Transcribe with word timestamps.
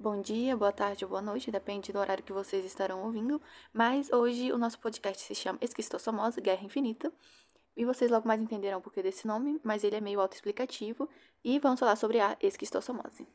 Bom 0.00 0.20
dia, 0.22 0.56
boa 0.56 0.70
tarde 0.70 1.04
ou 1.04 1.08
boa 1.08 1.20
noite, 1.20 1.50
depende 1.50 1.92
do 1.92 1.98
horário 1.98 2.22
que 2.22 2.32
vocês 2.32 2.64
estarão 2.64 3.02
ouvindo. 3.02 3.42
Mas 3.72 4.08
hoje 4.12 4.52
o 4.52 4.56
nosso 4.56 4.78
podcast 4.78 5.24
se 5.24 5.34
chama 5.34 5.58
Esquistossomose, 5.60 6.40
Guerra 6.40 6.64
Infinita. 6.64 7.12
E 7.76 7.84
vocês 7.84 8.08
logo 8.08 8.28
mais 8.28 8.40
entenderão 8.40 8.78
o 8.78 8.80
porquê 8.80 9.02
desse 9.02 9.26
nome, 9.26 9.60
mas 9.64 9.82
ele 9.82 9.96
é 9.96 10.00
meio 10.00 10.20
autoexplicativo. 10.20 11.08
E 11.42 11.58
vamos 11.58 11.80
falar 11.80 11.96
sobre 11.96 12.20
a 12.20 12.36
esquistossomose. 12.40 13.26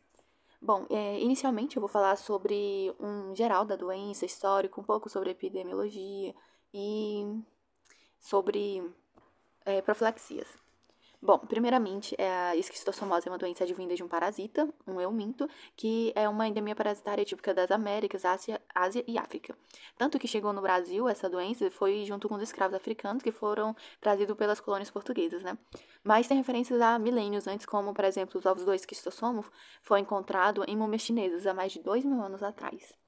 Bom, 0.62 0.88
é, 0.90 1.20
inicialmente 1.20 1.76
eu 1.76 1.82
vou 1.82 1.90
falar 1.90 2.16
sobre 2.16 2.96
um 2.98 3.36
geral 3.36 3.66
da 3.66 3.76
doença, 3.76 4.26
histórico, 4.26 4.80
um 4.80 4.86
pouco 4.86 5.10
sobre 5.10 5.32
epidemiologia 5.32 6.34
e 6.74 7.44
sobre 8.22 8.90
é, 9.66 9.82
profilaxias. 9.82 10.63
Bom, 11.26 11.38
primeiramente, 11.40 12.14
é 12.18 12.50
a 12.50 12.56
esquistossomose 12.58 13.30
é 13.30 13.32
uma 13.32 13.38
doença 13.38 13.64
advinda 13.64 13.96
de 13.96 14.04
um 14.04 14.10
parasita, 14.10 14.68
um 14.86 15.00
euminto, 15.00 15.48
que 15.74 16.12
é 16.18 16.28
uma 16.28 16.46
endemia 16.50 16.76
parasitária 16.76 17.24
típica 17.24 17.54
das 17.54 17.72
Américas, 17.72 18.26
Ásia, 18.26 18.62
Ásia 18.76 19.06
e 19.08 19.18
África. 19.18 19.58
Tanto 19.98 20.20
que 20.20 20.28
chegou 20.28 20.52
no 20.52 20.62
Brasil, 20.62 21.08
essa 21.08 21.30
doença 21.30 21.72
foi 21.72 22.04
junto 22.04 22.28
com 22.28 22.36
os 22.36 22.42
escravos 22.42 22.76
africanos 22.76 23.24
que 23.24 23.32
foram 23.32 23.74
trazidos 24.02 24.36
pelas 24.36 24.60
colônias 24.60 24.92
portuguesas, 24.92 25.42
né? 25.44 25.58
Mas 26.04 26.28
tem 26.28 26.36
referências 26.36 26.82
a 26.82 27.00
milênios 27.00 27.48
antes, 27.48 27.66
como, 27.66 27.94
por 27.94 28.04
exemplo, 28.04 28.38
os 28.38 28.46
ovos 28.46 28.66
do 28.66 28.74
esquistossomo 28.74 29.46
foi 29.82 30.02
encontrado 30.02 30.66
em 30.68 30.76
múmias 30.76 31.04
chinesas 31.04 31.48
há 31.48 31.54
mais 31.54 31.72
de 31.72 31.80
dois 31.80 32.04
mil 32.04 32.22
anos 32.22 32.44
atrás. 32.44 33.02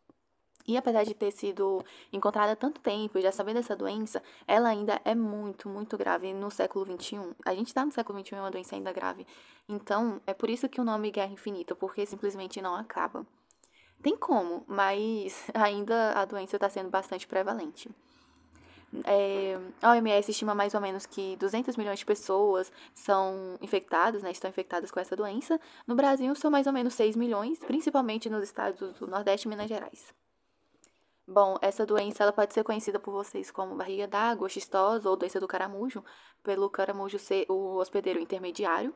E 0.67 0.77
apesar 0.77 1.03
de 1.03 1.13
ter 1.13 1.31
sido 1.31 1.83
encontrada 2.11 2.53
há 2.53 2.55
tanto 2.55 2.81
tempo 2.81 3.21
já 3.21 3.31
sabendo 3.31 3.57
dessa 3.57 3.75
doença, 3.75 4.21
ela 4.47 4.69
ainda 4.69 4.99
é 5.05 5.13
muito, 5.13 5.69
muito 5.69 5.97
grave 5.97 6.33
no 6.33 6.49
século 6.49 6.85
XXI. 6.85 7.19
A 7.45 7.53
gente 7.53 7.67
está 7.67 7.85
no 7.85 7.91
século 7.91 8.19
XXI, 8.19 8.35
é 8.35 8.39
uma 8.39 8.51
doença 8.51 8.75
ainda 8.75 8.91
grave. 8.91 9.27
Então, 9.69 10.19
é 10.25 10.33
por 10.33 10.49
isso 10.49 10.67
que 10.67 10.81
o 10.81 10.83
nome 10.83 11.11
Guerra 11.11 11.31
Infinita, 11.31 11.75
porque 11.75 12.05
simplesmente 12.05 12.61
não 12.61 12.75
acaba. 12.75 13.25
Tem 14.01 14.17
como, 14.17 14.63
mas 14.67 15.49
ainda 15.53 16.13
a 16.13 16.25
doença 16.25 16.57
está 16.57 16.69
sendo 16.69 16.89
bastante 16.89 17.27
prevalente. 17.27 17.89
É, 19.03 19.59
a 19.81 19.91
OMS 19.91 20.31
estima 20.31 20.55
mais 20.55 20.73
ou 20.73 20.79
menos 20.79 21.05
que 21.05 21.35
200 21.37 21.75
milhões 21.75 21.99
de 21.99 22.05
pessoas 22.05 22.71
são 22.93 23.57
infectadas, 23.61 24.23
né, 24.23 24.31
estão 24.31 24.49
infectadas 24.49 24.89
com 24.91 24.99
essa 24.99 25.15
doença. 25.15 25.59
No 25.85 25.95
Brasil, 25.95 26.33
são 26.35 26.49
mais 26.49 26.65
ou 26.67 26.73
menos 26.73 26.93
6 26.93 27.15
milhões, 27.15 27.59
principalmente 27.59 28.29
nos 28.29 28.43
estados 28.43 28.93
do 28.93 29.07
Nordeste 29.07 29.47
e 29.47 29.49
Minas 29.49 29.67
Gerais. 29.67 30.13
Bom, 31.27 31.57
essa 31.61 31.85
doença 31.85 32.23
ela 32.23 32.31
pode 32.33 32.53
ser 32.53 32.63
conhecida 32.63 32.99
por 32.99 33.11
vocês 33.11 33.49
como 33.51 33.75
barriga 33.75 34.07
d'água, 34.07 34.47
xistosa 34.49 35.09
ou 35.09 35.15
doença 35.15 35.39
do 35.39 35.47
caramujo, 35.47 36.03
pelo 36.43 36.69
caramujo 36.69 37.17
ser 37.17 37.45
o 37.49 37.77
hospedeiro 37.77 38.19
intermediário. 38.19 38.93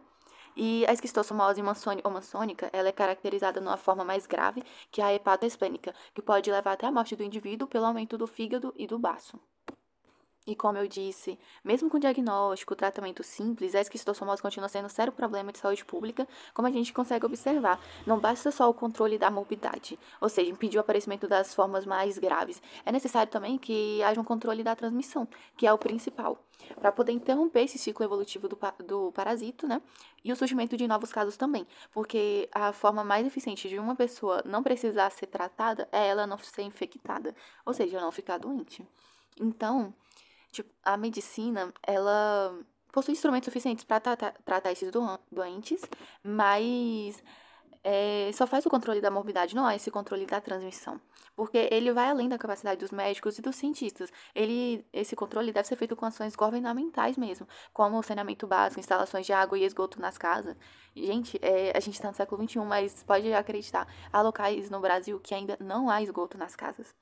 E 0.56 0.86
a 0.88 0.94
esquistossomose 0.94 1.62
ou 2.04 2.12
maçônica, 2.12 2.70
ela 2.74 2.90
é 2.90 2.92
caracterizada 2.92 3.60
numa 3.62 3.78
forma 3.78 4.04
mais 4.04 4.28
grave, 4.28 4.64
que 4.92 5.02
é 5.02 5.06
a 5.06 5.14
hepatoesplênica, 5.14 5.94
que 6.14 6.22
pode 6.22 6.52
levar 6.52 6.74
até 6.74 6.88
a 6.88 6.92
morte 6.92 7.16
do 7.16 7.24
indivíduo 7.24 7.68
pelo 7.68 7.86
aumento 7.86 8.18
do 8.18 8.28
fígado 8.28 8.74
e 8.78 8.86
do 8.86 9.00
baço. 9.00 9.40
E 10.50 10.56
como 10.56 10.80
eu 10.80 10.88
disse, 10.88 11.38
mesmo 11.64 11.92
com 11.92 12.00
diagnóstico, 12.00 12.76
tratamento 12.76 13.22
simples, 13.22 13.76
a 13.76 13.82
esquistossomose 13.82 14.42
continua 14.42 14.68
sendo 14.68 14.88
um 14.88 14.90
sério 14.90 15.14
problema 15.14 15.52
de 15.52 15.60
saúde 15.60 15.86
pública, 15.86 16.28
como 16.56 16.68
a 16.68 16.72
gente 16.72 16.92
consegue 16.92 17.24
observar. 17.24 17.80
Não 18.04 18.18
basta 18.18 18.50
só 18.50 18.68
o 18.68 18.74
controle 18.74 19.20
da 19.20 19.30
morbidade, 19.30 20.00
ou 20.20 20.28
seja, 20.28 20.50
impedir 20.50 20.78
o 20.78 20.82
aparecimento 20.82 21.28
das 21.28 21.54
formas 21.54 21.86
mais 21.86 22.18
graves. 22.18 22.60
É 22.84 22.92
necessário 22.92 23.32
também 23.32 23.60
que 23.60 24.02
haja 24.02 24.20
um 24.20 24.24
controle 24.24 24.64
da 24.64 24.76
transmissão, 24.76 25.28
que 25.56 25.68
é 25.68 25.72
o 25.72 25.78
principal, 25.78 26.44
para 26.80 26.92
poder 26.92 27.12
interromper 27.12 27.66
esse 27.66 27.78
ciclo 27.78 28.04
evolutivo 28.04 28.48
do, 28.48 28.58
do 28.84 29.12
parasito, 29.12 29.68
né? 29.68 29.84
E 30.26 30.34
o 30.34 30.36
surgimento 30.36 30.76
de 30.76 30.88
novos 30.88 31.12
casos 31.12 31.38
também, 31.38 31.68
porque 31.94 32.50
a 32.52 32.74
forma 32.74 33.04
mais 33.04 33.24
eficiente 33.24 33.70
de 33.70 33.78
uma 33.78 33.96
pessoa 33.96 34.42
não 34.44 34.64
precisar 34.64 35.12
ser 35.12 35.28
tratada 35.28 35.88
é 35.92 36.08
ela 36.08 36.26
não 36.26 36.40
ser 36.40 36.64
infectada, 36.64 37.36
ou 37.64 37.72
seja, 37.72 38.02
não 38.02 38.12
ficar 38.12 38.40
doente. 38.40 38.84
Então, 39.40 39.94
Tipo, 40.52 40.74
a 40.84 40.98
medicina, 40.98 41.74
ela 41.84 42.58
possui 42.92 43.14
instrumentos 43.14 43.46
suficientes 43.46 43.84
para 43.84 44.00
tratar, 44.00 44.34
tratar 44.44 44.72
esses 44.72 44.92
doentes, 45.32 45.82
mas 46.24 47.22
é, 47.84 48.30
só 48.34 48.46
faz 48.48 48.66
o 48.66 48.70
controle 48.70 49.00
da 49.02 49.12
morbidade, 49.12 49.56
não 49.56 49.66
há 49.66 49.76
esse 49.76 49.90
controle 49.92 50.26
da 50.26 50.42
transmissão. 50.42 51.00
Porque 51.36 51.70
ele 51.72 51.94
vai 51.94 52.10
além 52.10 52.28
da 52.28 52.38
capacidade 52.38 52.80
dos 52.80 52.92
médicos 52.92 53.38
e 53.38 53.42
dos 53.42 53.56
cientistas. 53.56 54.12
Ele, 54.36 54.86
esse 54.92 55.16
controle 55.16 55.54
deve 55.54 55.68
ser 55.68 55.78
feito 55.78 55.96
com 55.96 56.06
ações 56.06 56.36
governamentais 56.36 57.18
mesmo, 57.18 57.48
como 57.72 57.98
o 57.98 58.04
saneamento 58.04 58.46
básico, 58.46 58.80
instalações 58.80 59.26
de 59.26 59.32
água 59.32 59.58
e 59.58 59.64
esgoto 59.64 60.02
nas 60.02 60.18
casas. 60.18 60.58
Gente, 60.96 61.40
é, 61.42 61.72
a 61.76 61.80
gente 61.80 61.94
está 61.96 62.10
no 62.10 62.16
século 62.16 62.44
XXI, 62.48 62.60
mas 62.60 63.04
pode 63.04 63.32
acreditar, 63.34 63.88
há 64.12 64.22
locais 64.22 64.70
no 64.70 64.82
Brasil 64.82 65.20
que 65.20 65.34
ainda 65.34 65.56
não 65.62 65.90
há 65.90 66.02
esgoto 66.02 66.38
nas 66.38 66.56
casas 66.56 66.94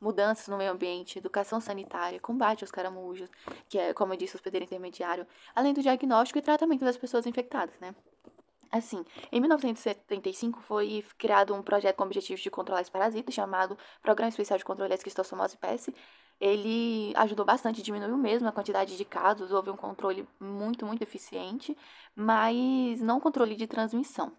mudanças 0.00 0.48
no 0.48 0.56
meio 0.56 0.72
ambiente, 0.72 1.18
educação 1.18 1.60
sanitária, 1.60 2.18
combate 2.18 2.64
aos 2.64 2.70
caramujos, 2.70 3.28
que 3.68 3.78
é, 3.78 3.92
como 3.92 4.12
eu 4.14 4.16
disse, 4.16 4.34
hospedeiro 4.36 4.64
intermediário, 4.64 5.26
além 5.54 5.74
do 5.74 5.82
diagnóstico 5.82 6.38
e 6.38 6.42
tratamento 6.42 6.84
das 6.84 6.96
pessoas 6.96 7.26
infectadas, 7.26 7.78
né? 7.78 7.94
Assim, 8.72 9.04
em 9.32 9.40
1975 9.40 10.60
foi 10.60 11.04
criado 11.18 11.52
um 11.54 11.62
projeto 11.62 11.96
com 11.96 12.04
o 12.04 12.06
objetivo 12.06 12.40
de 12.40 12.50
controlar 12.50 12.82
esse 12.82 12.90
parasita, 12.90 13.32
chamado 13.32 13.76
Programa 14.00 14.28
Especial 14.28 14.58
de 14.58 14.64
Controle 14.64 14.88
da 14.88 14.94
Esquistossomose 14.94 15.56
PS. 15.56 15.90
Ele 16.40 17.12
ajudou 17.16 17.44
bastante, 17.44 17.82
diminuiu 17.82 18.16
mesmo 18.16 18.48
a 18.48 18.52
quantidade 18.52 18.96
de 18.96 19.04
casos, 19.04 19.50
houve 19.50 19.70
um 19.70 19.76
controle 19.76 20.26
muito, 20.38 20.86
muito 20.86 21.02
eficiente, 21.02 21.76
mas 22.14 23.00
não 23.00 23.18
controle 23.18 23.56
de 23.56 23.66
transmissão. 23.66 24.32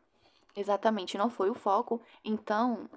Exatamente, 0.56 1.18
não 1.18 1.30
foi 1.30 1.50
o 1.50 1.54
foco. 1.54 2.02
Então, 2.24 2.90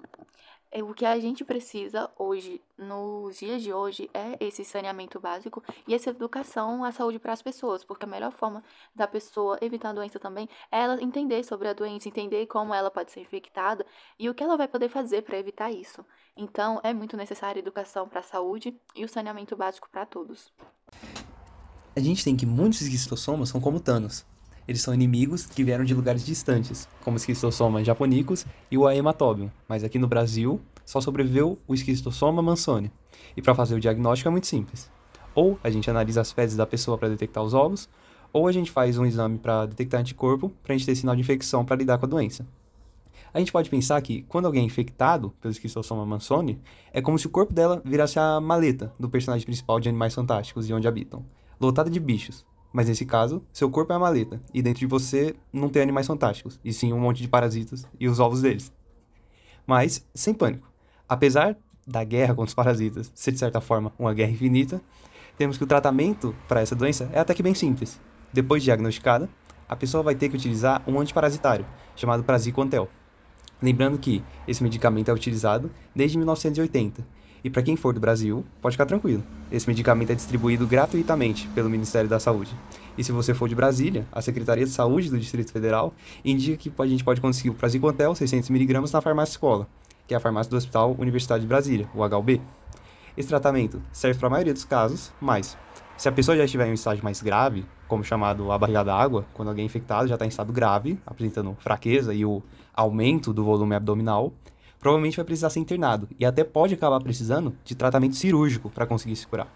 o 0.73 0.93
que 0.93 1.05
a 1.05 1.19
gente 1.19 1.43
precisa 1.43 2.09
hoje, 2.17 2.61
nos 2.77 3.39
dias 3.39 3.61
de 3.61 3.71
hoje, 3.71 4.09
é 4.13 4.37
esse 4.39 4.63
saneamento 4.65 5.19
básico 5.19 5.63
e 5.87 5.93
essa 5.93 6.09
educação 6.09 6.83
à 6.83 6.91
saúde 6.91 7.19
para 7.19 7.33
as 7.33 7.41
pessoas, 7.41 7.83
porque 7.83 8.05
a 8.05 8.07
melhor 8.07 8.31
forma 8.31 8.63
da 8.93 9.07
pessoa 9.07 9.57
evitar 9.61 9.89
a 9.89 9.93
doença 9.93 10.19
também 10.19 10.49
é 10.71 10.81
ela 10.81 11.01
entender 11.01 11.43
sobre 11.43 11.67
a 11.67 11.73
doença, 11.73 12.09
entender 12.09 12.45
como 12.47 12.73
ela 12.73 12.91
pode 12.91 13.11
ser 13.11 13.21
infectada 13.21 13.85
e 14.19 14.29
o 14.29 14.33
que 14.33 14.43
ela 14.43 14.57
vai 14.57 14.67
poder 14.67 14.89
fazer 14.89 15.21
para 15.21 15.37
evitar 15.37 15.71
isso. 15.71 16.05
Então, 16.35 16.81
é 16.83 16.93
muito 16.93 17.15
necessária 17.15 17.59
educação 17.59 18.07
para 18.09 18.19
a 18.19 18.23
saúde 18.23 18.77
e 18.93 19.05
o 19.05 19.09
saneamento 19.09 19.55
básico 19.55 19.89
para 19.89 20.05
todos. 20.05 20.51
A 21.95 21.99
gente 22.01 22.23
tem 22.23 22.35
que 22.35 22.45
muitos 22.45 22.81
esquistossomas 22.81 23.49
são 23.49 23.61
como 23.61 23.79
Thanos. 23.79 24.25
Eles 24.67 24.81
são 24.81 24.93
inimigos 24.93 25.45
que 25.45 25.63
vieram 25.63 25.85
de 25.85 25.93
lugares 25.93 26.25
distantes, 26.25 26.87
como 27.03 27.15
o 27.15 27.17
esquistossoma 27.17 27.83
japonicus 27.83 28.45
e 28.71 28.77
o 28.77 28.87
Aematobium, 28.87 29.51
mas 29.67 29.83
aqui 29.83 29.99
no 29.99 30.07
Brasil 30.07 30.59
só 30.85 30.99
sobreviveu 30.99 31.59
o 31.67 31.73
esquistossoma 31.73 32.41
mansoni. 32.41 32.91
E 33.37 33.41
para 33.41 33.53
fazer 33.53 33.75
o 33.75 33.79
diagnóstico 33.79 34.27
é 34.27 34.31
muito 34.31 34.47
simples. 34.47 34.89
Ou 35.33 35.59
a 35.63 35.69
gente 35.69 35.89
analisa 35.89 36.21
as 36.21 36.31
fezes 36.31 36.57
da 36.57 36.65
pessoa 36.65 36.97
para 36.97 37.09
detectar 37.09 37.43
os 37.43 37.53
ovos, 37.53 37.89
ou 38.33 38.47
a 38.47 38.51
gente 38.51 38.71
faz 38.71 38.97
um 38.97 39.05
exame 39.05 39.37
para 39.37 39.65
detectar 39.65 40.01
anticorpo 40.01 40.49
para 40.63 40.73
a 40.73 40.77
gente 40.77 40.85
ter 40.85 40.95
sinal 40.95 41.15
de 41.15 41.21
infecção 41.21 41.63
para 41.63 41.75
lidar 41.75 41.97
com 41.97 42.05
a 42.05 42.09
doença. 42.09 42.45
A 43.33 43.39
gente 43.39 43.51
pode 43.51 43.69
pensar 43.69 44.01
que 44.01 44.23
quando 44.23 44.45
alguém 44.45 44.63
é 44.63 44.65
infectado 44.65 45.33
pelo 45.41 45.51
esquistossoma 45.51 46.05
mansoni, 46.05 46.59
é 46.93 47.01
como 47.01 47.19
se 47.19 47.27
o 47.27 47.29
corpo 47.29 47.53
dela 47.53 47.81
virasse 47.83 48.17
a 48.17 48.39
maleta 48.39 48.93
do 48.99 49.09
personagem 49.09 49.45
principal 49.45 49.79
de 49.79 49.89
Animais 49.89 50.15
Fantásticos 50.15 50.69
e 50.69 50.73
Onde 50.73 50.87
Habitam, 50.87 51.25
lotada 51.59 51.89
de 51.89 51.99
bichos. 51.99 52.45
Mas 52.75 52.89
nesse 52.89 53.05
caso, 53.05 53.41
seu 53.53 53.71
corpo 53.71 53.93
é 53.93 53.95
a 53.95 53.99
maleta, 53.99 54.41
e 54.53 54.61
dentro 54.61 54.81
de 54.81 54.85
você 54.85 55.33
não 55.53 55.69
tem 55.69 55.81
animais 55.81 56.07
fantásticos, 56.07 56.59
e 56.61 56.73
sim 56.73 56.91
um 56.91 56.99
monte 56.99 57.21
de 57.21 57.27
parasitas 57.29 57.87
e 57.97 58.05
os 58.05 58.19
ovos 58.19 58.41
deles. 58.41 58.69
Mas, 59.65 60.05
sem 60.13 60.33
pânico. 60.33 60.69
Apesar 61.07 61.57
da 61.87 62.03
guerra 62.03 62.35
contra 62.35 62.49
os 62.49 62.53
parasitas 62.53 63.13
ser, 63.15 63.31
de 63.31 63.39
certa 63.39 63.61
forma, 63.61 63.93
uma 63.97 64.13
guerra 64.13 64.31
infinita, 64.31 64.81
temos 65.37 65.57
que 65.57 65.63
o 65.63 65.67
tratamento 65.67 66.35
para 66.49 66.59
essa 66.59 66.75
doença 66.75 67.09
é 67.13 67.19
até 67.21 67.33
que 67.33 67.41
bem 67.41 67.53
simples. 67.53 67.97
Depois 68.33 68.61
de 68.61 68.65
diagnosticada, 68.65 69.29
a 69.69 69.75
pessoa 69.77 70.03
vai 70.03 70.13
ter 70.13 70.27
que 70.27 70.35
utilizar 70.35 70.83
um 70.85 70.99
antiparasitário, 70.99 71.65
chamado 71.95 72.25
Praziquantel. 72.25 72.89
Lembrando 73.61 73.97
que 73.97 74.21
esse 74.45 74.61
medicamento 74.61 75.09
é 75.09 75.13
utilizado 75.13 75.71
desde 75.95 76.17
1980 76.17 77.07
e 77.45 77.49
para 77.51 77.61
quem 77.61 77.75
for 77.75 77.93
do 77.93 77.99
Brasil, 77.99 78.43
pode 78.59 78.73
ficar 78.73 78.87
tranquilo. 78.87 79.23
Esse 79.51 79.67
medicamento 79.67 80.09
é 80.09 80.15
distribuído 80.15 80.65
gratuitamente 80.65 81.47
pelo 81.49 81.69
Ministério 81.69 82.09
da 82.09 82.19
Saúde. 82.19 82.49
E 82.97 83.03
se 83.03 83.11
você 83.11 83.35
for 83.35 83.47
de 83.47 83.53
Brasília, 83.53 84.07
a 84.11 84.19
Secretaria 84.19 84.65
de 84.65 84.71
Saúde 84.71 85.11
do 85.11 85.19
Distrito 85.19 85.51
Federal 85.51 85.93
indica 86.25 86.57
que 86.57 86.73
a 86.75 86.87
gente 86.87 87.03
pode 87.03 87.21
conseguir 87.21 87.51
o 87.51 87.53
Praziquantel 87.53 88.13
600mg 88.13 88.91
na 88.91 88.99
farmácia 88.99 89.33
escola, 89.33 89.67
que 90.07 90.15
é 90.15 90.17
a 90.17 90.19
farmácia 90.19 90.49
do 90.49 90.57
Hospital 90.57 90.95
Universidade 90.97 91.41
de 91.41 91.47
Brasília, 91.47 91.87
o 91.93 92.03
HUB. 92.03 92.41
Esse 93.15 93.27
tratamento 93.27 93.79
serve 93.91 94.17
para 94.17 94.27
a 94.27 94.31
maioria 94.31 94.53
dos 94.53 94.65
casos, 94.65 95.13
mas 95.21 95.55
se 95.97 96.09
a 96.09 96.11
pessoa 96.11 96.35
já 96.35 96.45
estiver 96.45 96.65
em 96.65 96.71
um 96.71 96.73
estágio 96.73 97.03
mais 97.03 97.21
grave, 97.21 97.63
como 97.87 98.03
chamado 98.03 98.51
a 98.51 98.57
barriga 98.57 98.83
d'água, 98.83 99.23
quando 99.35 99.49
alguém 99.49 99.67
infectado 99.67 100.07
já 100.07 100.15
está 100.15 100.25
em 100.25 100.29
estado 100.29 100.51
grave, 100.51 100.97
apresentando 101.05 101.55
fraqueza 101.59 102.11
e 102.11 102.25
o 102.25 102.41
aumento 102.73 103.31
do 103.31 103.43
volume 103.43 103.75
abdominal, 103.75 104.33
provavelmente 104.79 105.17
vai 105.17 105.25
precisar 105.25 105.49
ser 105.49 105.59
internado 105.59 106.07
e 106.19 106.25
até 106.25 106.43
pode 106.43 106.73
acabar 106.73 106.99
precisando 106.99 107.55
de 107.63 107.75
tratamento 107.75 108.15
cirúrgico 108.15 108.69
para 108.69 108.85
conseguir 108.85 109.15
se 109.15 109.27
curar. 109.27 109.47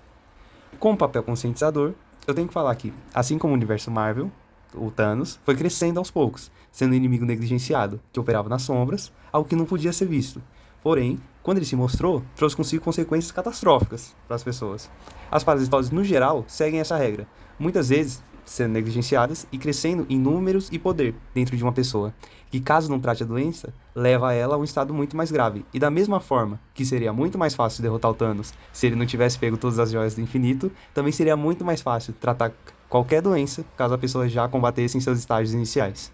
Com 0.79 0.93
o 0.93 0.97
papel 0.97 1.23
conscientizador, 1.23 1.93
eu 2.27 2.33
tenho 2.33 2.47
que 2.47 2.53
falar 2.53 2.75
que, 2.75 2.93
assim 3.13 3.37
como 3.37 3.53
o 3.53 3.55
universo 3.55 3.89
Marvel, 3.89 4.31
o 4.73 4.91
Thanos, 4.91 5.39
foi 5.43 5.55
crescendo 5.55 5.97
aos 5.97 6.11
poucos, 6.11 6.51
sendo 6.71 6.91
um 6.93 6.95
inimigo 6.95 7.25
negligenciado, 7.25 7.99
que 8.13 8.19
operava 8.19 8.49
nas 8.49 8.61
sombras, 8.61 9.11
algo 9.31 9.47
que 9.47 9.55
não 9.55 9.65
podia 9.65 9.91
ser 9.91 10.05
visto. 10.05 10.41
Porém, 10.81 11.19
quando 11.43 11.57
ele 11.57 11.65
se 11.65 11.75
mostrou, 11.75 12.23
trouxe 12.35 12.55
consigo 12.55 12.83
consequências 12.83 13.31
catastróficas 13.31 14.15
para 14.27 14.35
as 14.35 14.43
pessoas. 14.43 14.89
As 15.31 15.43
parasitoses, 15.43 15.91
no 15.91 16.03
geral, 16.03 16.45
seguem 16.47 16.79
essa 16.79 16.95
regra, 16.95 17.27
muitas 17.57 17.89
vezes 17.89 18.23
sendo 18.45 18.73
negligenciadas 18.73 19.47
e 19.51 19.57
crescendo 19.57 20.05
em 20.09 20.17
números 20.17 20.69
e 20.71 20.79
poder 20.79 21.15
dentro 21.33 21.55
de 21.55 21.63
uma 21.63 21.71
pessoa, 21.71 22.13
que 22.49 22.59
caso 22.59 22.89
não 22.89 22.99
trate 22.99 23.23
a 23.23 23.25
doença, 23.25 23.73
leva 23.95 24.33
ela 24.33 24.55
a 24.55 24.57
um 24.57 24.63
estado 24.63 24.93
muito 24.93 25.15
mais 25.15 25.31
grave. 25.31 25.65
E 25.73 25.79
da 25.79 25.89
mesma 25.89 26.19
forma 26.19 26.59
que 26.73 26.85
seria 26.85 27.13
muito 27.13 27.37
mais 27.37 27.53
fácil 27.53 27.81
derrotar 27.81 28.11
o 28.11 28.13
Thanos 28.13 28.53
se 28.73 28.87
ele 28.87 28.95
não 28.95 29.05
tivesse 29.05 29.37
pego 29.37 29.57
todas 29.57 29.79
as 29.79 29.91
joias 29.91 30.15
do 30.15 30.21
infinito, 30.21 30.71
também 30.93 31.11
seria 31.11 31.35
muito 31.35 31.63
mais 31.63 31.81
fácil 31.81 32.13
tratar 32.13 32.51
qualquer 32.87 33.21
doença 33.21 33.63
caso 33.77 33.93
a 33.93 33.97
pessoa 33.97 34.27
já 34.27 34.47
combatesse 34.47 34.97
em 34.97 35.01
seus 35.01 35.19
estágios 35.19 35.53
iniciais. 35.53 36.11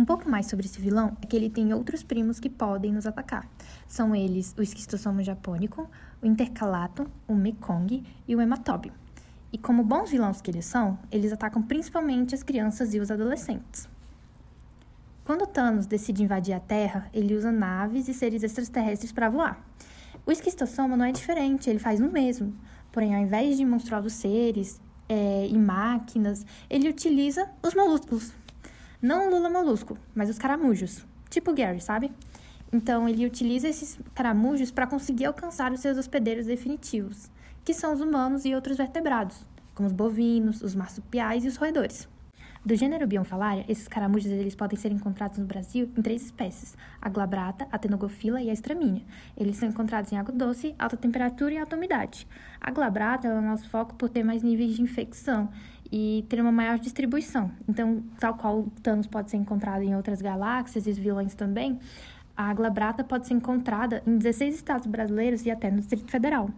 Um 0.00 0.04
pouco 0.06 0.28
mais 0.30 0.46
sobre 0.46 0.64
esse 0.64 0.80
vilão 0.80 1.14
é 1.20 1.26
que 1.26 1.36
ele 1.36 1.50
tem 1.50 1.74
outros 1.74 2.02
primos 2.02 2.40
que 2.40 2.48
podem 2.48 2.90
nos 2.90 3.06
atacar. 3.06 3.46
São 3.86 4.16
eles 4.16 4.54
o 4.56 4.62
esquistossoma 4.62 5.22
japônico, 5.22 5.90
o 6.22 6.26
intercalato, 6.26 7.06
o 7.28 7.34
Mekong 7.34 8.02
e 8.26 8.34
o 8.34 8.40
hematobium. 8.40 8.94
E 9.52 9.58
como 9.58 9.82
bons 9.82 10.10
vilões 10.10 10.40
que 10.40 10.50
eles 10.50 10.64
são, 10.64 10.98
eles 11.10 11.32
atacam 11.32 11.60
principalmente 11.60 12.34
as 12.34 12.42
crianças 12.42 12.94
e 12.94 13.00
os 13.00 13.10
adolescentes. 13.10 13.88
Quando 15.24 15.46
Thanos 15.46 15.86
decide 15.86 16.22
invadir 16.22 16.54
a 16.54 16.60
Terra, 16.60 17.08
ele 17.12 17.34
usa 17.34 17.50
naves 17.50 18.08
e 18.08 18.14
seres 18.14 18.42
extraterrestres 18.42 19.12
para 19.12 19.28
voar. 19.28 19.64
O 20.24 20.30
esquistossoma 20.30 20.96
não 20.96 21.04
é 21.04 21.12
diferente, 21.12 21.68
ele 21.68 21.78
faz 21.78 22.00
o 22.00 22.10
mesmo. 22.10 22.54
Porém, 22.92 23.14
ao 23.14 23.22
invés 23.22 23.56
de 23.56 23.64
monstruosos 23.64 24.12
seres 24.12 24.80
é, 25.08 25.46
e 25.48 25.58
máquinas, 25.58 26.46
ele 26.68 26.88
utiliza 26.88 27.48
os 27.62 27.74
molúsculos. 27.74 28.32
Não 29.02 29.26
o 29.26 29.30
Lula 29.30 29.50
molusco, 29.50 29.96
mas 30.14 30.30
os 30.30 30.38
caramujos. 30.38 31.04
Tipo 31.28 31.52
Gary, 31.52 31.80
sabe? 31.80 32.12
Então, 32.72 33.08
ele 33.08 33.26
utiliza 33.26 33.68
esses 33.68 33.98
caramujos 34.14 34.70
para 34.70 34.86
conseguir 34.86 35.24
alcançar 35.24 35.72
os 35.72 35.80
seus 35.80 35.98
hospedeiros 35.98 36.46
definitivos 36.46 37.30
que 37.64 37.74
são 37.74 37.92
os 37.92 38.00
humanos 38.00 38.44
e 38.44 38.54
outros 38.54 38.76
vertebrados, 38.76 39.44
como 39.74 39.86
os 39.86 39.92
bovinos, 39.92 40.62
os 40.62 40.74
marsupiais 40.74 41.44
e 41.44 41.48
os 41.48 41.56
roedores. 41.56 42.08
Do 42.62 42.76
gênero 42.76 43.06
Bionfalaria, 43.06 43.64
esses 43.66 43.88
caramujos 43.88 44.30
eles 44.30 44.54
podem 44.54 44.78
ser 44.78 44.92
encontrados 44.92 45.38
no 45.38 45.46
Brasil 45.46 45.90
em 45.96 46.02
três 46.02 46.26
espécies: 46.26 46.76
a 47.00 47.08
glabrata, 47.08 47.66
a 47.72 47.78
tenogofila 47.78 48.42
e 48.42 48.50
a 48.50 48.52
estramínea. 48.52 49.02
Eles 49.34 49.56
são 49.56 49.66
encontrados 49.66 50.12
em 50.12 50.18
água 50.18 50.34
doce, 50.34 50.74
alta 50.78 50.94
temperatura 50.94 51.54
e 51.54 51.58
alta 51.58 51.74
umidade. 51.74 52.28
A 52.60 52.70
glabrata 52.70 53.28
é 53.28 53.32
o 53.32 53.40
nosso 53.40 53.66
foco 53.70 53.94
por 53.94 54.10
ter 54.10 54.22
mais 54.22 54.42
níveis 54.42 54.76
de 54.76 54.82
infecção 54.82 55.48
e 55.90 56.26
ter 56.28 56.38
uma 56.38 56.52
maior 56.52 56.78
distribuição. 56.78 57.50
Então, 57.66 58.04
tal 58.18 58.34
qual 58.34 58.60
o 58.60 58.70
Thanos 58.82 59.06
pode 59.06 59.30
ser 59.30 59.38
encontrado 59.38 59.82
em 59.82 59.96
outras 59.96 60.20
galáxias 60.20 60.86
e 60.86 60.90
os 60.90 60.98
vilões 60.98 61.34
também, 61.34 61.78
a 62.36 62.52
glabrata 62.52 63.02
pode 63.02 63.26
ser 63.26 63.34
encontrada 63.34 64.02
em 64.06 64.18
16 64.18 64.54
estados 64.54 64.86
brasileiros 64.86 65.46
e 65.46 65.50
até 65.50 65.70
no 65.70 65.78
Distrito 65.78 66.10
Federal. 66.10 66.50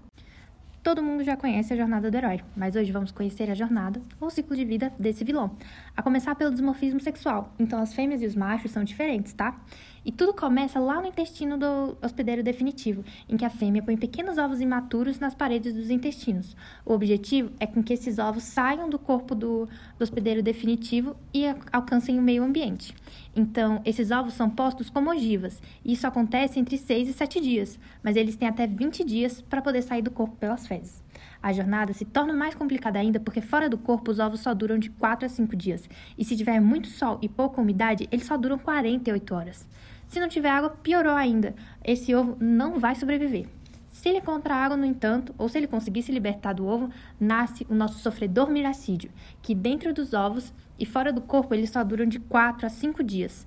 Todo 0.83 1.01
mundo 1.01 1.23
já 1.23 1.37
conhece 1.37 1.73
a 1.73 1.77
jornada 1.77 2.11
do 2.11 2.17
herói, 2.17 2.41
mas 2.57 2.75
hoje 2.75 2.91
vamos 2.91 3.13
conhecer 3.13 3.49
a 3.49 3.55
jornada 3.55 4.03
ou 4.21 4.29
ciclo 4.29 4.57
de 4.57 4.65
vida 4.65 4.93
desse 4.99 5.23
vilão. 5.23 5.57
A 5.97 6.03
começar 6.03 6.35
pelo 6.35 6.53
dimorfismo 6.53 6.99
sexual. 6.99 7.55
Então 7.57 7.81
as 7.81 7.95
fêmeas 7.95 8.21
e 8.21 8.27
os 8.27 8.35
machos 8.35 8.73
são 8.73 8.83
diferentes, 8.83 9.33
tá? 9.33 9.61
E 10.05 10.11
tudo 10.11 10.35
começa 10.35 10.81
lá 10.81 11.01
no 11.01 11.07
intestino 11.07 11.57
do 11.57 11.97
hospedeiro 12.03 12.43
definitivo, 12.43 13.05
em 13.29 13.37
que 13.37 13.45
a 13.45 13.51
fêmea 13.51 13.83
põe 13.83 13.97
pequenos 13.97 14.37
ovos 14.37 14.61
imaturos 14.61 15.21
nas 15.21 15.35
paredes 15.35 15.73
dos 15.73 15.91
intestinos. 15.91 16.57
O 16.85 16.93
objetivo 16.93 17.53
é 17.61 17.67
com 17.67 17.83
que 17.83 17.93
esses 17.93 18.19
ovos 18.19 18.43
saiam 18.43 18.91
do 18.91 18.99
corpo 18.99 19.33
do, 19.35 19.69
do 19.99 20.03
hospedeiro 20.03 20.43
definitivo 20.43 21.15
e 21.33 21.45
alcancem 21.71 22.19
o 22.19 22.23
meio 22.23 22.43
ambiente. 22.43 22.93
Então, 23.35 23.81
esses 23.85 24.11
ovos 24.11 24.35
são 24.35 24.51
postos 24.51 24.91
como 24.91 25.11
ogivas, 25.11 25.63
e 25.85 25.93
isso 25.93 26.07
acontece 26.07 26.59
entre 26.59 26.77
6 26.77 27.09
e 27.09 27.13
7 27.13 27.41
dias, 27.41 27.79
mas 28.03 28.17
eles 28.17 28.37
têm 28.37 28.49
até 28.49 28.67
20 28.67 29.05
dias 29.05 29.41
para 29.41 29.63
poder 29.63 29.83
sair 29.83 30.03
do 30.03 30.11
corpo 30.11 30.37
pelas 30.37 30.67
fezes. 30.67 31.03
A 31.41 31.53
jornada 31.53 31.93
se 31.93 32.05
torna 32.05 32.33
mais 32.33 32.55
complicada 32.55 32.99
ainda 32.99 33.21
porque 33.21 33.41
fora 33.41 33.69
do 33.69 33.79
corpo 33.79 34.11
os 34.11 34.19
ovos 34.19 34.41
só 34.41 34.53
duram 34.53 34.79
de 34.79 34.91
4 34.91 35.27
a 35.27 35.29
5 35.29 35.57
dias, 35.57 35.89
e 36.19 36.25
se 36.25 36.37
tiver 36.37 36.61
muito 36.61 36.89
sol 36.89 37.19
e 37.23 37.29
pouca 37.29 37.61
umidade, 37.61 38.09
eles 38.11 38.27
só 38.27 38.37
duram 38.37 38.59
48 38.59 39.35
horas. 39.35 39.67
Se 40.13 40.21
não 40.21 40.29
tiver 40.29 40.51
água, 40.51 40.69
piorou 40.69 41.15
ainda. 41.15 41.55
Esse 41.83 42.15
ovo 42.15 42.37
não 42.39 42.79
vai 42.79 42.95
sobreviver. 42.95 43.47
Se 43.89 44.11
ele 44.11 44.19
encontrar 44.19 44.57
água, 44.57 44.77
no 44.77 44.85
entanto, 44.85 45.35
ou 45.39 45.49
se 45.49 45.57
ele 45.57 45.67
conseguir 45.67 46.03
se 46.03 46.13
libertar 46.13 46.53
do 46.53 46.67
ovo, 46.67 46.91
nasce 47.19 47.67
o 47.67 47.75
nosso 47.75 47.99
sofredor 47.99 48.51
miracídio, 48.51 49.11
que 49.41 49.55
dentro 49.55 49.95
dos 49.95 50.13
ovos 50.13 50.53
e 50.79 50.85
fora 50.85 51.15
do 51.15 51.23
corpo 51.23 51.55
eles 51.55 51.71
só 51.71 51.83
duram 51.83 52.05
de 52.05 52.19
4 52.19 52.67
a 52.67 52.69
5 52.69 53.03
dias. 53.03 53.47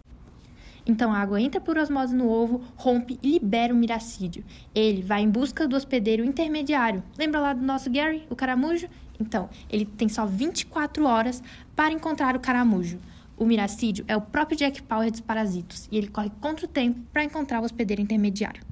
Então 0.87 1.13
a 1.13 1.19
água 1.19 1.39
entra 1.39 1.61
por 1.61 1.77
osmose 1.77 2.15
no 2.15 2.27
ovo, 2.27 2.63
rompe 2.75 3.19
e 3.21 3.33
libera 3.33 3.71
o 3.71 3.77
miracídio. 3.77 4.43
Ele 4.73 5.03
vai 5.03 5.21
em 5.21 5.29
busca 5.29 5.67
do 5.67 5.75
hospedeiro 5.75 6.25
intermediário. 6.25 7.03
Lembra 7.15 7.41
lá 7.41 7.53
do 7.53 7.63
nosso 7.63 7.91
Gary, 7.91 8.25
o 8.27 8.35
caramujo? 8.35 8.89
Então, 9.19 9.51
ele 9.69 9.85
tem 9.85 10.09
só 10.09 10.25
24 10.25 11.05
horas 11.05 11.43
para 11.75 11.93
encontrar 11.93 12.35
o 12.35 12.39
caramujo. 12.39 12.99
O 13.37 13.45
miracídio 13.45 14.05
é 14.07 14.15
o 14.15 14.21
próprio 14.21 14.57
Jack 14.57 14.81
Power 14.83 15.11
dos 15.11 15.21
parasitos 15.21 15.87
e 15.91 15.97
ele 15.97 16.07
corre 16.07 16.31
contra 16.39 16.65
o 16.65 16.69
tempo 16.69 17.01
para 17.11 17.23
encontrar 17.23 17.61
o 17.61 17.65
hospedeiro 17.65 18.01
intermediário. 18.01 18.63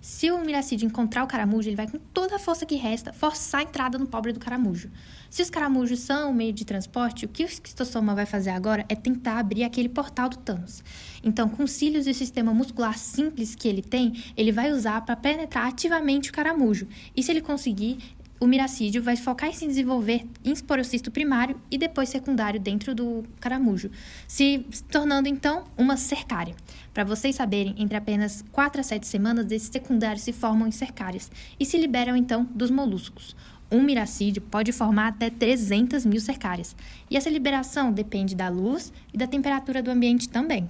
Se 0.00 0.30
o 0.30 0.38
Miracide 0.38 0.86
encontrar 0.86 1.22
o 1.22 1.26
caramujo, 1.26 1.68
ele 1.68 1.76
vai 1.76 1.86
com 1.86 1.98
toda 1.98 2.36
a 2.36 2.38
força 2.38 2.64
que 2.64 2.74
resta 2.74 3.12
forçar 3.12 3.60
a 3.60 3.64
entrada 3.64 3.98
no 3.98 4.06
pobre 4.06 4.32
do 4.32 4.40
caramujo. 4.40 4.90
Se 5.28 5.42
os 5.42 5.50
caramujos 5.50 6.00
são 6.00 6.30
o 6.30 6.34
meio 6.34 6.54
de 6.54 6.64
transporte, 6.64 7.26
o 7.26 7.28
que 7.28 7.44
o 7.44 7.46
esquistossoma 7.46 8.14
vai 8.14 8.24
fazer 8.24 8.48
agora 8.48 8.86
é 8.88 8.94
tentar 8.94 9.38
abrir 9.38 9.62
aquele 9.62 9.90
portal 9.90 10.30
do 10.30 10.38
Thanos. 10.38 10.82
Então, 11.22 11.50
com 11.50 11.64
os 11.64 11.72
cílios 11.72 12.06
e 12.06 12.10
o 12.12 12.14
sistema 12.14 12.54
muscular 12.54 12.96
simples 12.96 13.54
que 13.54 13.68
ele 13.68 13.82
tem, 13.82 14.14
ele 14.34 14.52
vai 14.52 14.72
usar 14.72 15.02
para 15.02 15.16
penetrar 15.16 15.66
ativamente 15.66 16.30
o 16.30 16.32
caramujo. 16.32 16.88
E 17.14 17.22
se 17.22 17.30
ele 17.30 17.42
conseguir, 17.42 17.98
o 18.40 18.46
miracídio 18.46 19.02
vai 19.02 19.16
focar 19.16 19.50
em 19.50 19.52
se 19.52 19.66
desenvolver 19.66 20.26
em 20.42 20.50
esporocisto 20.50 21.10
primário 21.10 21.60
e 21.70 21.76
depois 21.76 22.08
secundário 22.08 22.58
dentro 22.58 22.94
do 22.94 23.22
caramujo, 23.38 23.90
se 24.26 24.66
tornando 24.90 25.28
então 25.28 25.64
uma 25.76 25.98
cercária. 25.98 26.56
Para 26.94 27.04
vocês 27.04 27.36
saberem, 27.36 27.74
entre 27.76 27.98
apenas 27.98 28.42
4 28.50 28.80
a 28.80 28.84
7 28.84 29.06
semanas, 29.06 29.52
esses 29.52 29.68
secundários 29.68 30.22
se 30.22 30.32
formam 30.32 30.66
em 30.66 30.72
cercárias 30.72 31.30
e 31.60 31.66
se 31.66 31.76
liberam 31.76 32.16
então 32.16 32.48
dos 32.54 32.70
moluscos. 32.70 33.36
Um 33.70 33.82
miracídio 33.82 34.42
pode 34.42 34.72
formar 34.72 35.08
até 35.08 35.28
300 35.28 36.04
mil 36.06 36.20
cercárias, 36.20 36.74
e 37.10 37.16
essa 37.16 37.30
liberação 37.30 37.92
depende 37.92 38.34
da 38.34 38.48
luz 38.48 38.90
e 39.12 39.18
da 39.18 39.26
temperatura 39.26 39.82
do 39.82 39.90
ambiente 39.90 40.28
também. 40.28 40.68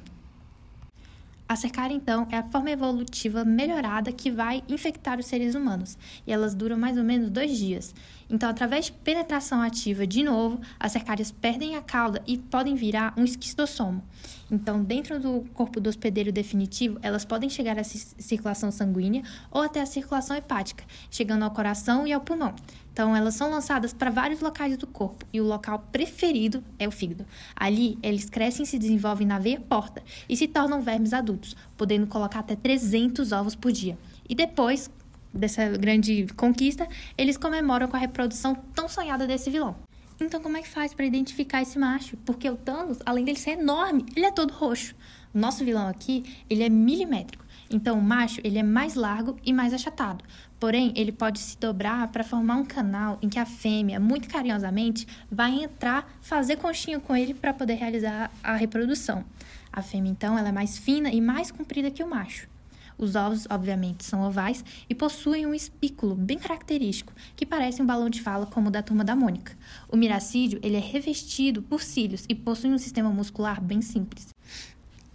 A 1.50 1.56
cercária, 1.56 1.92
então, 1.92 2.28
é 2.30 2.36
a 2.36 2.44
forma 2.44 2.70
evolutiva 2.70 3.44
melhorada 3.44 4.12
que 4.12 4.30
vai 4.30 4.62
infectar 4.68 5.18
os 5.18 5.26
seres 5.26 5.56
humanos, 5.56 5.98
e 6.24 6.32
elas 6.32 6.54
duram 6.54 6.78
mais 6.78 6.96
ou 6.96 7.02
menos 7.02 7.28
dois 7.28 7.58
dias. 7.58 7.92
Então, 8.30 8.48
através 8.48 8.84
de 8.84 8.92
penetração 8.92 9.60
ativa 9.60 10.06
de 10.06 10.22
novo, 10.22 10.60
as 10.78 10.92
cercárias 10.92 11.32
perdem 11.32 11.74
a 11.74 11.82
cauda 11.82 12.22
e 12.24 12.38
podem 12.38 12.76
virar 12.76 13.12
um 13.16 13.24
esquistossomo. 13.24 14.00
Então, 14.48 14.84
dentro 14.84 15.18
do 15.18 15.44
corpo 15.52 15.80
do 15.80 15.90
hospedeiro 15.90 16.30
definitivo, 16.30 17.00
elas 17.02 17.24
podem 17.24 17.50
chegar 17.50 17.76
à 17.76 17.82
circulação 17.82 18.70
sanguínea 18.70 19.24
ou 19.50 19.62
até 19.62 19.80
à 19.80 19.86
circulação 19.86 20.36
hepática, 20.36 20.84
chegando 21.10 21.42
ao 21.44 21.50
coração 21.50 22.06
e 22.06 22.12
ao 22.12 22.20
pulmão. 22.20 22.54
Então, 22.92 23.14
elas 23.16 23.34
são 23.34 23.50
lançadas 23.50 23.92
para 23.92 24.10
vários 24.10 24.40
locais 24.40 24.76
do 24.76 24.86
corpo 24.86 25.24
e 25.32 25.40
o 25.40 25.44
local 25.44 25.86
preferido 25.90 26.62
é 26.78 26.86
o 26.86 26.90
fígado. 26.90 27.24
Ali, 27.54 27.96
eles 28.02 28.28
crescem 28.28 28.64
e 28.64 28.66
se 28.66 28.78
desenvolvem 28.78 29.26
na 29.26 29.38
veia 29.38 29.60
porta 29.60 30.02
e 30.28 30.36
se 30.36 30.46
tornam 30.46 30.82
vermes 30.82 31.12
adultos, 31.12 31.39
podendo 31.76 32.06
colocar 32.06 32.40
até 32.40 32.56
300 32.56 33.32
ovos 33.32 33.54
por 33.54 33.72
dia. 33.72 33.98
E 34.28 34.34
depois, 34.34 34.90
dessa 35.32 35.68
grande 35.70 36.26
conquista, 36.36 36.88
eles 37.16 37.36
comemoram 37.36 37.88
com 37.88 37.96
a 37.96 38.00
reprodução 38.00 38.54
tão 38.74 38.88
sonhada 38.88 39.26
desse 39.26 39.50
vilão. 39.50 39.76
Então, 40.20 40.40
como 40.40 40.56
é 40.56 40.62
que 40.62 40.68
faz 40.68 40.92
para 40.92 41.06
identificar 41.06 41.62
esse 41.62 41.78
macho? 41.78 42.16
Porque 42.18 42.48
o 42.48 42.56
Thanos, 42.56 42.98
além 43.06 43.24
dele 43.24 43.38
ser 43.38 43.52
enorme, 43.52 44.04
ele 44.14 44.26
é 44.26 44.30
todo 44.30 44.52
roxo. 44.52 44.94
Nosso 45.32 45.64
vilão 45.64 45.88
aqui, 45.88 46.24
ele 46.48 46.62
é 46.62 46.68
milimétrico. 46.68 47.44
Então, 47.70 47.98
o 47.98 48.02
macho, 48.02 48.40
ele 48.44 48.58
é 48.58 48.62
mais 48.62 48.94
largo 48.94 49.36
e 49.44 49.52
mais 49.52 49.72
achatado. 49.72 50.24
Porém, 50.58 50.92
ele 50.94 51.12
pode 51.12 51.38
se 51.38 51.56
dobrar 51.56 52.08
para 52.08 52.22
formar 52.22 52.56
um 52.56 52.64
canal 52.64 53.18
em 53.22 53.28
que 53.28 53.38
a 53.38 53.46
fêmea, 53.46 53.98
muito 53.98 54.28
carinhosamente, 54.28 55.06
vai 55.30 55.62
entrar, 55.62 56.06
fazer 56.20 56.56
conchinha 56.56 57.00
com 57.00 57.16
ele 57.16 57.32
para 57.32 57.54
poder 57.54 57.74
realizar 57.74 58.30
a 58.42 58.56
reprodução. 58.56 59.24
A 59.72 59.82
fêmea, 59.82 60.10
então, 60.10 60.36
ela 60.36 60.48
é 60.48 60.52
mais 60.52 60.76
fina 60.78 61.10
e 61.10 61.20
mais 61.20 61.50
comprida 61.50 61.90
que 61.90 62.02
o 62.02 62.08
macho. 62.08 62.48
Os 62.98 63.14
ovos, 63.14 63.46
obviamente, 63.48 64.04
são 64.04 64.20
ovais 64.20 64.62
e 64.88 64.94
possuem 64.94 65.46
um 65.46 65.54
espículo 65.54 66.14
bem 66.14 66.38
característico, 66.38 67.14
que 67.34 67.46
parece 67.46 67.80
um 67.80 67.86
balão 67.86 68.10
de 68.10 68.20
fala 68.20 68.44
como 68.44 68.68
o 68.68 68.70
da 68.70 68.82
turma 68.82 69.02
da 69.02 69.16
Mônica. 69.16 69.56
O 69.88 69.96
miracídio 69.96 70.60
ele 70.62 70.76
é 70.76 70.80
revestido 70.80 71.62
por 71.62 71.82
cílios 71.82 72.26
e 72.28 72.34
possui 72.34 72.70
um 72.70 72.78
sistema 72.78 73.08
muscular 73.08 73.58
bem 73.58 73.80
simples. 73.80 74.34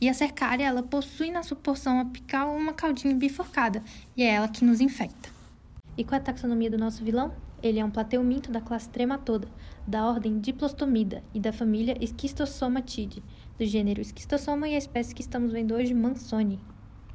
E 0.02 0.10
a 0.10 0.14
cercária, 0.14 0.66
ela 0.66 0.82
possui 0.82 1.30
na 1.30 1.44
sua 1.44 1.58
porção 1.58 2.00
apical 2.00 2.56
uma 2.56 2.74
caudinha 2.74 3.14
bifurcada, 3.14 3.84
e 4.18 4.24
é 4.24 4.34
ela 4.34 4.48
que 4.48 4.66
nos 4.66 4.82
infecta. 4.82 5.30
E 5.96 6.04
qual 6.04 6.18
é 6.18 6.22
a 6.22 6.26
taxonomia 6.26 6.72
do 6.72 6.78
nosso 6.78 7.04
vilão? 7.04 7.32
ele 7.68 7.80
é 7.80 7.86
um 7.86 7.90
plateuminto 7.90 8.52
da 8.52 8.62
classe 8.62 8.88
Trematoda, 8.90 9.48
da 9.88 10.06
ordem 10.06 10.40
Diplostomida 10.40 11.24
e 11.34 11.40
da 11.40 11.52
família 11.52 11.98
Schistosomatidae, 12.00 13.24
do 13.58 13.66
gênero 13.66 14.04
Schistosoma 14.04 14.68
e 14.68 14.76
a 14.76 14.78
espécie 14.78 15.16
que 15.16 15.22
estamos 15.22 15.52
vendo 15.52 15.74
hoje, 15.76 15.94
Mansoni. 15.94 16.60